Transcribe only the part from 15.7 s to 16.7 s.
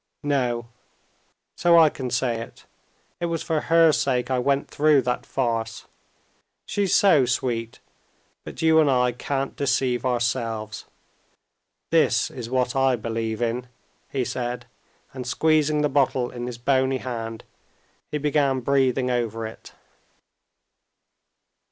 the bottle in his